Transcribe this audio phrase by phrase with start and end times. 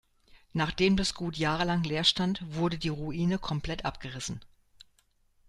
[0.53, 4.41] Nachdem das Gut jahrelang leer stand, wurde die Ruine komplett abgerissen.